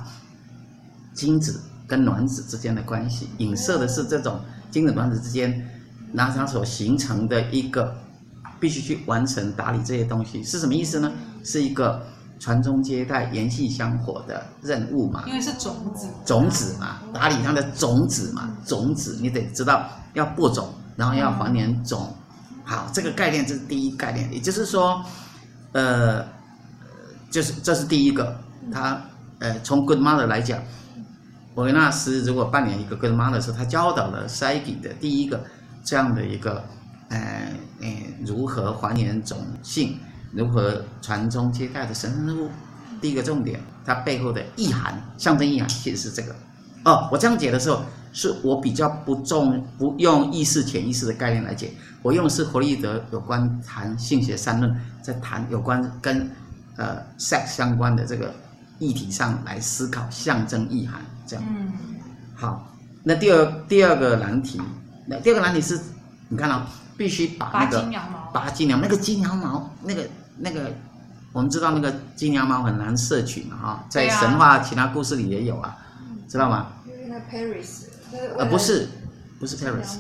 [1.17, 4.39] 精子跟卵子之间的关系，影射的是这种
[4.71, 5.67] 精子卵子之间，
[6.13, 7.97] 那它所形成的一个
[8.61, 11.11] 必须去完成打理这些东西，是什么意思呢？
[11.43, 12.05] 是一个
[12.39, 15.25] 传宗接代、延续香火的任务嘛？
[15.27, 22.15] 因为是种子，种子嘛，打理它的种子嘛，种子你得知道要播种，然后要还原种。
[22.65, 25.03] 好，这个概念这是第一概念，也就是说，
[25.73, 26.27] 呃，
[27.31, 28.37] 就是这是第一个，
[28.73, 29.01] 它
[29.39, 30.61] 呃从 Good Mother 来讲。
[31.65, 35.43] 维纳斯如果扮演一个 good mother 的时候，他教导了赛姬的第一个
[35.83, 36.63] 这样的一个，
[37.09, 37.89] 呃，呃，
[38.25, 39.99] 如何还原种姓，
[40.33, 42.51] 如何传宗接代的神圣任务。
[43.01, 46.35] 第一个重点，它背后的意涵、象征意涵其实是这个。
[46.85, 56.31] 哦，我这样解的时候，是我比较不重不用意识潜意识的概念来解，我用的是弗洛伊德有关谈性学三论，在谈有关跟
[56.77, 58.35] 呃 sex 相关的这个
[58.79, 61.01] 议题上来思考象征意涵。
[61.27, 61.73] 这样，嗯，
[62.35, 64.61] 好，那第二第二个难题，
[65.07, 65.81] 那第二个难题是，
[66.29, 67.83] 你看啊，必须把那个
[68.33, 70.09] 拔金羊毛，那个金羊毛，那个
[70.39, 70.73] 那个，
[71.33, 75.77] 我们知道那个金羊毛很难摄取嘛，哈，在神话其他故事里也有啊，
[76.29, 76.69] 知道吗？
[77.09, 77.85] 那 Paris，
[78.39, 78.89] 呃，不是，
[79.41, 79.97] 不是 Paris，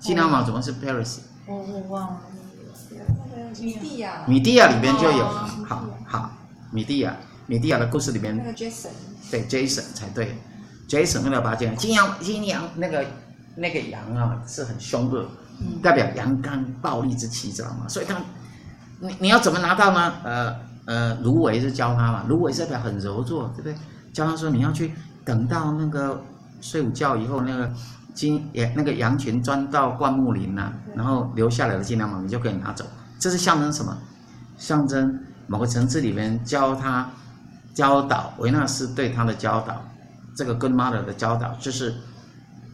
[0.00, 1.18] 金羊毛怎么是 Paris？
[1.46, 2.20] 我我忘了，
[3.60, 5.26] 米蒂亚，米蒂亚里边就有，
[5.66, 6.30] 好好，
[6.70, 8.88] 米蒂亚，米蒂亚的故事里边，那个 Jason，
[9.30, 10.36] 对 Jason 才对。
[10.88, 13.04] Jason 那个拔金羊，金羊金羊那个
[13.56, 15.28] 那个羊啊是很凶恶，
[15.82, 17.86] 代表阳刚暴力之气，知道吗？
[17.88, 18.16] 所以他，
[19.00, 20.14] 你你要怎么拿到呢？
[20.24, 23.74] 呃呃，芦苇是教他嘛，芦苇是代表很柔弱，对不对？
[24.14, 24.92] 教他说你要去
[25.24, 26.24] 等到那个
[26.62, 27.70] 睡午觉以后，那个
[28.14, 32.86] 金也那个羊群钻到灌木林呐、啊，然后留下来的金羊毛你就可以拿走，
[33.18, 33.94] 这是象征什么？
[34.56, 37.10] 象征某个层次里面教他
[37.74, 39.84] 教导维纳斯对他的教导。
[40.38, 41.92] 这个 Good Mother 的教导就是，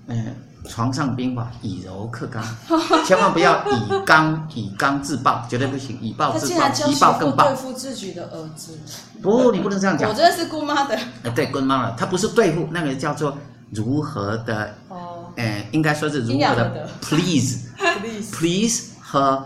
[0.08, 2.44] 嗯、呃，床上兵法以柔克刚，
[3.06, 7.46] 千万不要以刚以刚自暴，绝对不行，以暴制暴，以暴更暴。
[7.46, 8.78] 对付自己的儿子，
[9.22, 10.10] 不，你不能这样讲。
[10.10, 10.98] 我这是 Good Mother。
[11.22, 13.34] 呃，对，Good Mother，他不是对付，那个叫做
[13.70, 19.42] 如何的，哦，呃，应该说是如何的，的， please，please 和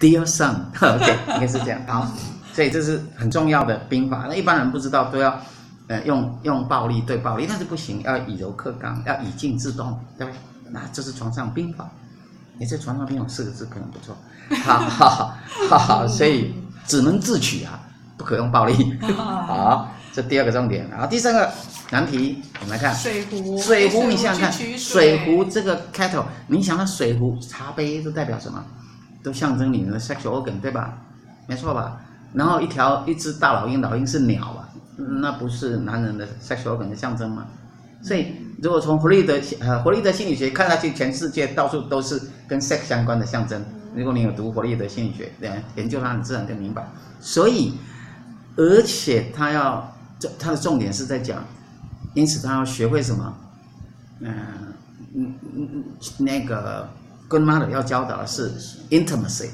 [0.00, 1.78] dear son，OK， 应该是这样。
[1.86, 2.10] 好，
[2.54, 5.38] 所以这是很重要的兵法，那一般人不知道都要。
[5.88, 10.38] 呃，用用暴力对暴力，那是不行，要以柔克刚，要以静制动，对不对？
[10.70, 11.90] 那这是床上兵法。
[12.56, 14.16] 你这床上兵法四个字可能不错，
[14.64, 15.34] 好好
[15.68, 16.54] 好好，所以
[16.86, 17.80] 只能自取啊，
[18.16, 18.96] 不可用暴力。
[19.12, 20.88] 好，这第二个重点。
[20.88, 21.52] 然后第三个
[21.90, 23.58] 难题，我们来看水壶。
[23.58, 28.64] 水壶，你想想看，水，水壶这个 kettle，你想到水壶、茶杯都代表什么？
[29.22, 30.96] 都象征你的 sexual organ，对吧？
[31.46, 32.00] 没错吧？
[32.32, 34.63] 然后一条一只大老鹰，老鹰是鸟吧？
[34.96, 37.46] 那不是男人的 sexual organ 的象征吗？
[38.02, 43.64] 所以，如果从弗洛伊德呃弗洛伊德心理学看下去，全世界到处都是跟 sex 相关的象征。
[43.96, 46.86] 如果你有读弗洛伊德心理学，对，研究它，你自然就明白。
[47.18, 47.72] 所以，
[48.56, 51.42] 而且他要这他的重点是在讲，
[52.12, 53.36] 因此他要学会什么？
[54.20, 54.34] 嗯
[55.14, 55.84] 嗯嗯，
[56.18, 56.88] 那个
[57.28, 58.52] Good Mother 要教导的是
[58.90, 59.48] intimacy，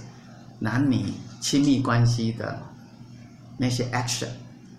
[0.58, 1.04] 男女
[1.40, 2.58] 亲密关系的
[3.56, 4.26] 那些 action。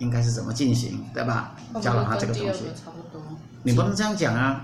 [0.02, 1.52] 应该是怎么进行，对吧？
[1.80, 2.64] 教了他这个东西。
[3.62, 4.60] 你不能这样讲啊！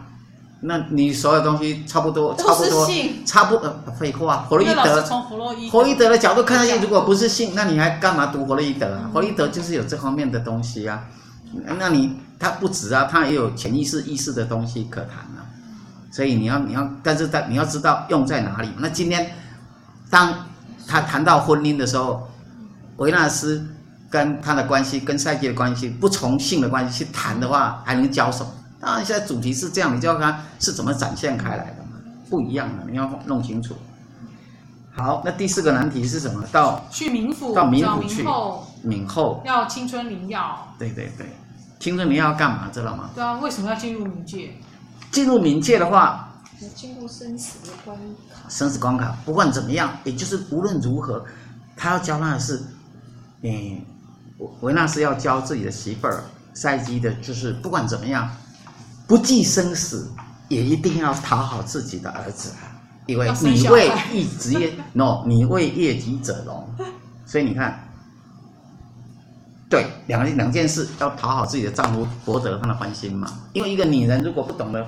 [0.60, 2.88] 那你所有东西差不多，差不多，
[3.24, 3.72] 差不多。
[3.96, 5.00] 废话，弗洛伊德，
[5.70, 9.08] 弗洛伊德的角度看下去，如果不是性，那你还干嘛读弗洛伊德啊？
[9.12, 11.04] 弗洛伊德就是有这方面的东西啊。
[11.78, 15.46] 那你他不止啊，他也有潜意识、意识的东西可谈啊。
[16.10, 18.68] 所以你要，你要，但是他你要知道用在哪里。
[18.78, 19.30] 那今天，
[20.10, 20.34] 当
[20.88, 22.28] 他谈到婚姻的时候，
[22.96, 23.64] 维纳斯。
[24.10, 28.46] 跟他的关系，跟赛季的关系，不从性的关系去谈的话，还能交手，
[28.80, 31.98] 当然现在主题是这样，你就要看是怎么展现开来的嘛，
[32.30, 33.74] 不一样的，你要弄清楚。
[34.96, 36.42] 好，那第四个难题是什么？
[36.50, 38.24] 到去冥府，到冥府去，
[38.84, 40.74] 冥后，后要青春灵药。
[40.76, 41.26] 对对对，
[41.78, 42.68] 青春灵药要干嘛？
[42.72, 43.10] 知道吗？
[43.14, 44.54] 对啊，为什么要进入冥界？
[45.12, 46.28] 进入冥界的话，
[46.74, 48.48] 经过生死的关卡。
[48.48, 51.24] 生死关卡，不管怎么样，也就是无论如何，
[51.76, 52.60] 他要教他的是，
[53.42, 53.80] 嗯，
[54.60, 56.22] 维纳斯要教自己的媳妇儿
[56.54, 58.30] 赛姬的，就是不管怎么样，
[59.06, 60.10] 不计生死，
[60.48, 62.52] 也一定要讨好自己的儿子。
[63.06, 66.68] 因为你为一职业， no，你为业绩者荣，
[67.24, 67.88] 所以你看，
[69.70, 73.26] 对，两两件事要讨好自己的丈夫，博得他的欢心嘛。
[73.54, 74.86] 因为一个女人如果不懂得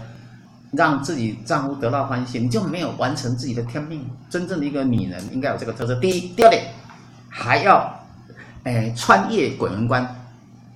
[0.73, 4.07] 让自己丈夫得到欢心，你就没有完成自己的天命。
[4.29, 5.95] 真正的一个女人应该有这个特色。
[5.95, 6.75] 第一，第二点，
[7.31, 8.00] 还要，
[8.64, 10.16] 哎，穿越鬼门关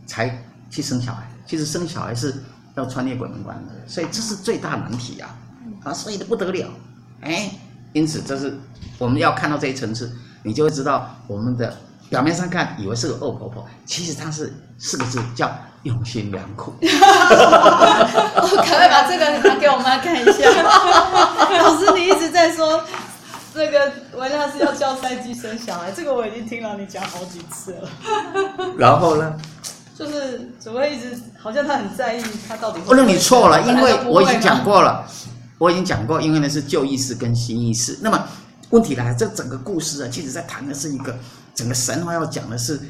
[0.06, 1.22] 才去生小孩。
[1.46, 2.42] 其实生小孩是
[2.74, 5.36] 要穿越鬼门关的，所以这是最大难题啊，
[5.84, 6.68] 啊，所以的不得了。
[7.20, 7.50] 哎，
[7.92, 8.58] 因此这是
[8.98, 10.10] 我们要看到这一层次，
[10.42, 11.76] 你就会知道我们的
[12.08, 16.72] 表面上看以为是个恶婆婆，其实她是四个字叫用心良苦。
[16.80, 20.50] 我赶快把这个拿给我妈看一下。
[21.62, 22.82] 老师，你一直在说
[23.54, 27.88] 那个维纳斯要教赛姬生小孩，这个我已经听了你讲好几次了。
[28.76, 29.34] 然后呢？
[29.96, 32.80] 就是只会一直好像他很在意他到底。
[32.80, 35.06] 不是你错了，因为我已经讲过了。
[35.56, 37.96] 我已经讲过，因为呢是旧意识跟新意识。
[38.02, 38.28] 那么
[38.70, 41.16] 问题来了，这整个故事啊，其实在谈的是一个
[41.54, 42.80] 整个神话要讲的是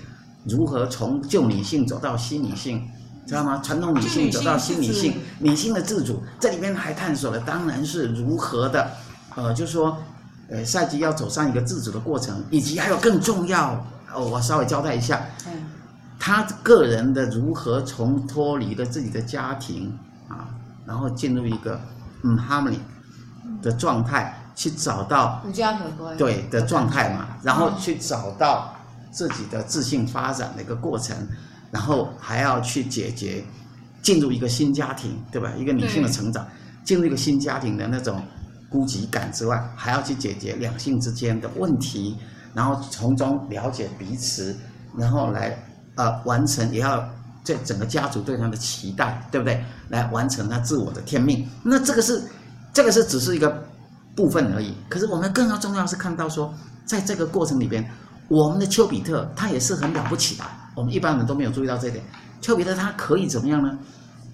[0.45, 2.89] 如何从旧女性走到新女性，
[3.27, 3.61] 知道吗？
[3.63, 6.23] 传统女性走到新女性，女性的自主。
[6.41, 8.91] 这里面还探索了，当然是如何的，
[9.37, 9.99] 呃，就是说，
[10.49, 15.27] 呃，赛季要走上一个自主的过程，以及还有更重要，哦，我稍微交代一下，
[16.19, 20.49] 他个人的如何从脱离了自己的家庭啊，
[20.87, 21.81] 然后进入一个。
[22.27, 22.79] 嗯，harmony
[23.61, 25.45] 的状态去找到
[26.17, 28.75] 对的状态嘛，然后去找到
[29.11, 31.15] 自己的自信发展的一个过程，
[31.71, 33.45] 然后还要去解决
[34.01, 35.53] 进入一个新家庭，对吧？
[35.59, 36.47] 一个女性的成长，
[36.83, 38.23] 进入一个新家庭的那种
[38.75, 42.19] 孤寂感之外，还要去解决两性之间的问题，
[42.53, 44.57] 然后从中了解彼此，
[44.99, 45.57] 然后来
[45.95, 47.09] 呃完成也要。
[47.47, 49.63] 这整个家族对他的期待，对不对？
[49.91, 51.47] 来完成他自我的天命。
[51.63, 52.23] 那这个是，
[52.73, 53.63] 这个是只是一个
[54.17, 54.75] 部分而已。
[54.89, 56.55] 可是我们更要重要是看到说，
[56.87, 57.87] 在这个过程里边，
[58.29, 60.45] 我们的丘比特他也是很了不起的。
[60.75, 62.03] 我们一般人都没有注意到这点。
[62.41, 63.79] 丘比特他可以怎么样呢？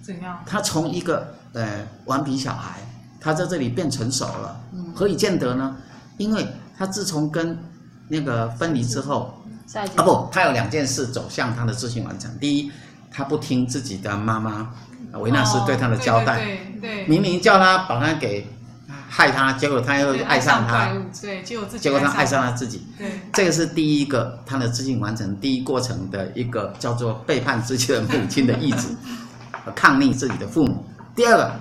[0.01, 0.39] 怎样？
[0.45, 2.79] 他从一个呃顽皮小孩，
[3.21, 4.59] 他在这里变成熟了。
[4.93, 5.77] 何以见得呢？
[6.17, 6.45] 因为
[6.77, 7.57] 他自从跟
[8.09, 9.41] 那个分离之后，
[9.95, 12.29] 啊不，他有两件事走向他的自信完成。
[12.39, 12.69] 第一。
[13.13, 14.71] 他不听自己的妈妈
[15.19, 16.47] 维纳斯对他的交代，哦、
[16.79, 18.47] 对对明明叫他把他给
[19.09, 28.87] 害他，结果他又爱上他，对，结果自己结果他爱上他自己，对，这个是第一个他的自信完成第一过程的一个叫做背叛自己的母亲的意志，
[29.75, 30.85] 抗逆自己的父母。
[31.13, 31.51] 第二个，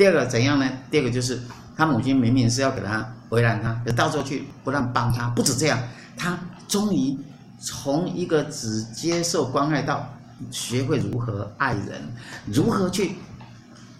[0.00, 0.66] 第二个怎样呢？
[0.90, 1.38] 第二个就是
[1.76, 5.78] 他母亲明明是要给他为难他，可到时候去不让帮他，不止这样，
[6.16, 7.18] 他终于
[7.60, 10.08] 从一个只接受关爱到。
[10.50, 12.00] 学会如何爱人，
[12.46, 13.16] 如何去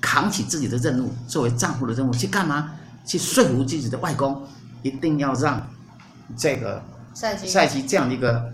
[0.00, 2.72] 扛起自己的任务，作为丈夫的任务去干嘛？
[3.04, 4.42] 去说服自己的外公，
[4.80, 5.68] 一定要让
[6.38, 6.82] 这个
[7.12, 8.50] 赛姬赛姬这样的一个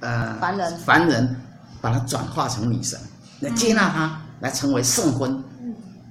[0.00, 1.36] 呃凡人凡人，
[1.80, 2.98] 把他转化成女神，
[3.38, 5.44] 来接纳他，嗯、来成为圣婚，嗯、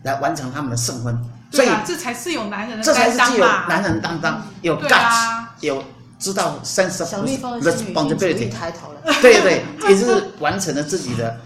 [0.07, 1.15] 来完成他们的圣婚。
[1.51, 5.83] 所以这才是有男人的这才是具有男人担当，有 guts，、啊、有。
[6.19, 8.49] 知道 sense of responsibility，
[9.21, 11.37] 对对， 也是完成了自己的，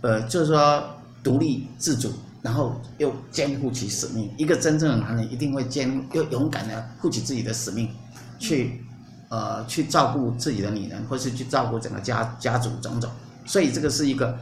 [0.00, 0.82] 呃，就是说
[1.22, 4.32] 独立自主，然后又肩负起使命。
[4.38, 7.90] 一个真正的男人一定会肩又勇敢的负起自己的使命，
[8.38, 8.82] 去
[9.28, 13.10] 呃去照顾自己的女人，或是去照顾整个家家族种种。
[13.44, 14.34] 所以这个是一个，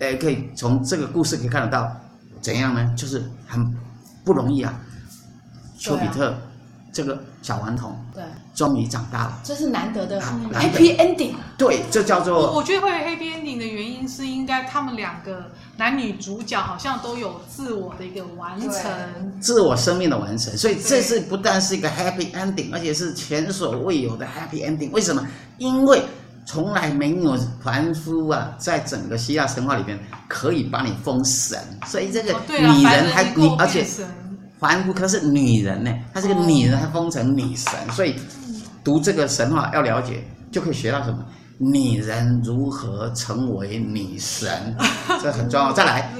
[0.00, 1.96] 呃，可以从这个故事可以看得到，
[2.40, 2.94] 怎样呢？
[2.96, 3.74] 就是很
[4.24, 4.80] 不容易啊，
[5.78, 6.36] 丘比特。
[6.90, 8.24] 这个小顽童对，
[8.54, 11.34] 终于长大了，这是难得的 happy ending。
[11.56, 15.44] 对，这叫做我，我觉得会有 happy ending 的原因是应该他们两个
[15.76, 24.90] 男女主角好像都有自我的一个完成，自我生命的完成，所以这是不但是一个 happy ending，而且是前所未有的 happy ending。
[24.90, 25.24] 为什么？
[25.58, 26.02] 因为
[26.48, 33.86] 从来没有凡夫啊，在整个希腊神话里边可以把你封神，所以这个女人还你，而且。
[34.58, 38.16] 凡夫可是女人呢，她是个女人，还封成女神，所以
[38.82, 41.18] 读这个神话要了解，就可以学到什么？
[41.58, 44.74] 女人如何成为女神，
[45.22, 45.70] 这很重要。
[45.76, 46.10] 再来，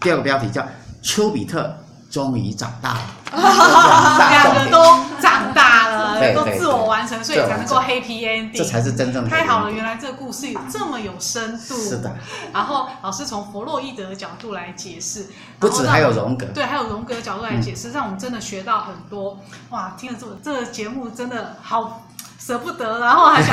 [0.00, 0.64] 第二个标题叫
[1.02, 1.76] 丘比特
[2.08, 3.00] 终于长大了，
[4.30, 6.71] 两个都长大了，都自
[7.02, 8.56] 我完成，所以才能够 happy ending。
[8.56, 11.76] 这才是真正的太好了，原来这个故事有这么有深度。
[11.76, 12.14] 是的。
[12.52, 15.26] 然后老师从弗洛伊德的角度来解释，
[15.58, 19.40] 不止还有荣格，对，还有荣格的角度来解释，嗯、让我们真的学到很多。
[19.70, 22.06] 哇，听了这么这个节目真的好
[22.38, 23.52] 舍不得，然后还想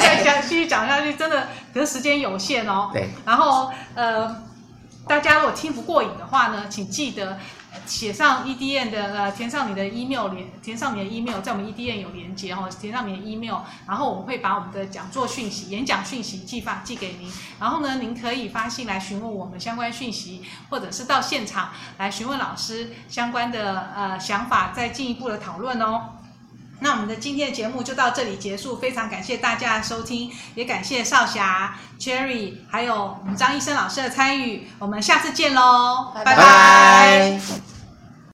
[0.00, 2.90] 再讲继续讲下去，真的可是时间有限哦。
[2.92, 3.10] 对。
[3.24, 4.36] 然后呃，
[5.06, 7.38] 大家如果听不过瘾的话呢，请记得。
[7.86, 26.19] 写上 EDN 的呃，填上你的 email 连，填上你的 email，在我们 EDN 有连接哦，填上你的 email，然后我们会把我们的讲座讯息、演讲讯息寄发寄给您，然后呢，您可以发信来询问我们相关讯息，或者是到现场来询问老师相关的呃想法，再进一步的讨论哦。
[26.80, 36.36] 那我们的今天的节目就到这里结束，非常感谢大家的收听，也感谢少侠、Cherry 还有我们张医生老师的参与，我们下次见喽，拜拜。
[36.36, 37.69] 拜拜。